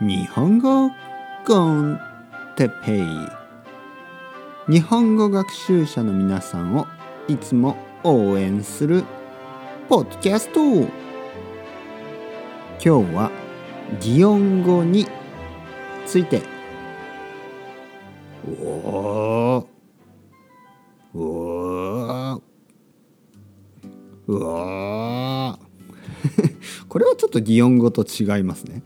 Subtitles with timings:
[0.00, 0.90] 日本語
[1.46, 2.00] コン
[2.56, 3.04] テペイ。
[4.66, 6.86] 日本語学習者の皆さんを
[7.28, 9.04] いつも応援する
[9.90, 10.62] ポッドキャスト。
[10.64, 10.88] 今
[12.80, 13.30] 日は
[14.00, 15.06] 擬音語に
[16.06, 16.40] ついて。
[18.48, 19.68] おお
[21.12, 21.20] お
[24.28, 25.58] お
[26.88, 28.82] これはちょっと擬音語と違いますね。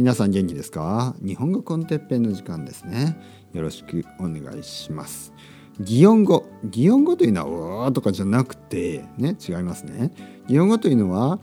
[0.00, 1.14] 皆さん元気ですか？
[1.20, 3.20] 日本語コンテッペンの時間ですね。
[3.52, 5.34] よろしくお願いします。
[5.78, 6.46] 擬音語。
[6.64, 10.10] 擬音語というのはうわとかじゃなくてね違いますね。
[10.48, 11.38] 擬音語というのは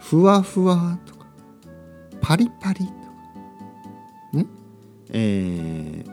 [0.00, 1.26] ふわふわとか
[2.22, 2.90] パリパリとか
[4.32, 4.46] ね。
[5.10, 6.10] えー、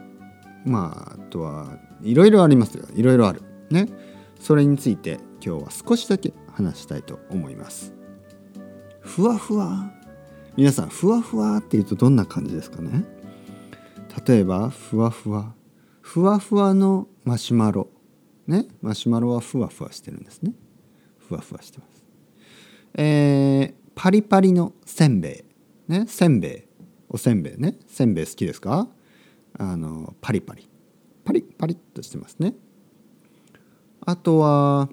[0.66, 2.84] まああとはいろいろありますよ。
[2.96, 3.40] いろいろある。
[3.70, 3.88] ね。
[4.38, 7.94] それについて今日は少しだけ話したいと思います。
[9.00, 9.90] ふわふわ。
[10.58, 13.04] 皆さんふわふわっていうとどんな感じですかね？
[14.26, 15.54] 例えばふわふわ。
[16.00, 17.86] ふわふわのマシュマロ。
[18.48, 18.66] ね？
[18.82, 20.54] マシュマロはふわふわしてるんですね。
[21.16, 22.04] ふわふわしてます。
[22.94, 25.44] えー、パリパリのせんべ
[25.88, 25.92] い。
[25.92, 26.06] ね？
[26.08, 26.84] せんべい。
[27.08, 27.78] おせんべいね？
[27.86, 28.88] せんべい好きですか？
[29.56, 30.68] あのパリパリ。
[31.24, 32.54] パリパリっとしてますね。
[34.04, 34.88] あとは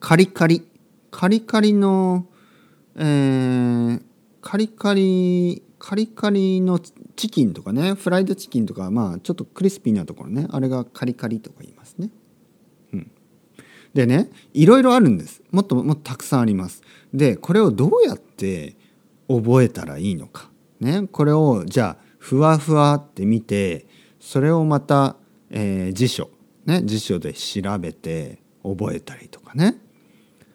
[0.00, 0.66] カリカリ。
[1.10, 2.26] カリカリの
[2.96, 4.02] えー、
[4.42, 12.10] カリカリカリカリのチキンとかねフライドチキンとかまあちょっとクリスピーなところねあれがカリカリとか言いますね。
[12.92, 13.10] うん、
[13.94, 16.82] でねいろいろあるんですもっともっとたくさんあります。
[17.14, 18.76] でこれをどうやって
[19.28, 20.50] 覚えたらいいのか。
[20.80, 23.86] ね、これをじゃあふわふわって見て
[24.18, 25.16] それをまた、
[25.50, 26.28] えー、辞書、
[26.66, 29.76] ね、辞書で調べて覚えたりとかね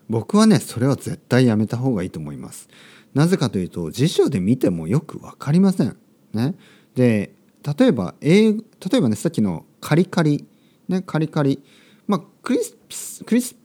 [0.10, 2.70] 僕はねそれは絶対やめた方がいいと思います。
[3.14, 5.98] なぜかというと辞書で見てもよく分かりません。
[6.34, 6.56] ね、
[6.96, 7.34] で
[7.78, 8.60] 例えば英例
[8.96, 10.46] えばねさっきのカリカリ、
[10.88, 11.64] ね、カリカリ
[12.06, 12.60] まあクリ
[12.90, 13.56] スクリス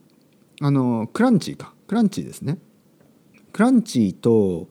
[0.61, 2.57] あのクランチーかクランチーですね。
[3.51, 4.67] クランチーと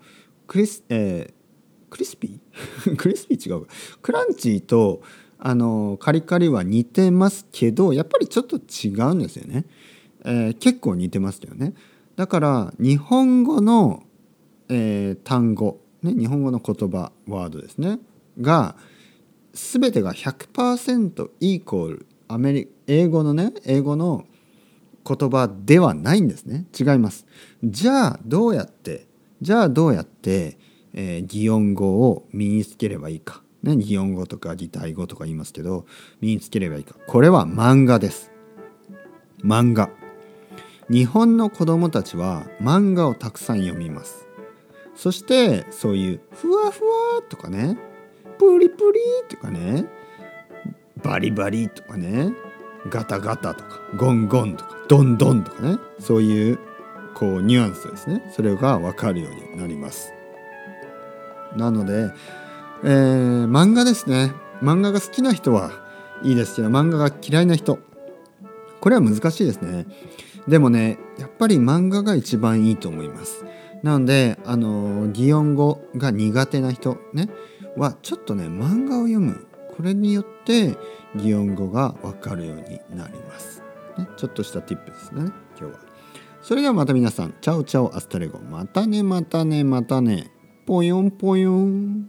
[0.46, 2.96] クリス、えー、クリスピー？
[2.96, 3.66] クリスピー違う
[4.02, 5.02] クランチーと
[5.38, 9.64] あのカリカリは似てますけどやっぱりちょっと違うんですよね。
[10.24, 11.74] えー、結構似てますよね。
[12.16, 14.04] だから日本語の
[14.74, 17.98] えー、単語、ね、日本語の言葉ワードですね。
[18.40, 18.74] が
[19.52, 24.24] 全てが100%イコールアメリ英語のね英語の
[25.06, 26.64] 言葉ではないんですね。
[26.78, 27.26] 違います。
[27.62, 29.06] じゃあどうやって
[29.42, 30.58] じゃあどうやって、
[30.94, 35.84] えー、擬音語を身につければいいか、ね、擬音語とか擬態語とか言いますけど
[36.22, 36.94] 身につければいいか。
[37.06, 38.30] これは漫画です。
[39.44, 40.01] 漫画。
[40.92, 44.26] 日本の子供たちは漫画をたくさん読みます。
[44.94, 47.78] そしてそういうふわふわとかね
[48.38, 49.00] プリプリ
[49.34, 49.86] とかね
[51.02, 52.34] バリバリとかね
[52.90, 56.58] ガタガタとかゴンゴンとかドンドンとかねそういう
[57.14, 58.30] こうニュアンスですね。
[58.36, 60.12] それが分かるようになります。
[61.56, 62.10] なので、
[62.84, 64.32] えー、漫画ですね。
[64.60, 65.70] 漫画が好きな人は
[66.22, 67.78] いいですけど漫画が嫌いな人。
[68.80, 69.86] これは難しいですね。
[70.48, 73.44] でもねやっぱり漫画が一番いいと思います。
[73.82, 77.28] なのであの擬音語が苦手な人ね
[77.76, 79.46] はちょっとね漫画を読む。
[79.76, 80.76] これによって
[81.16, 82.62] 擬音語が分かるように
[82.96, 83.62] なります、
[83.96, 85.80] ね、ちょっとした tip ですね今日は。
[86.42, 88.38] それではまた皆さん ciao ciao hasta luego。
[88.40, 90.30] またねまたねまたね。
[90.66, 92.08] ぽよんぽよん。